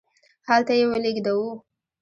هلته 0.47 0.73
یې 0.77 0.83
ولیږدوو. 0.89 1.51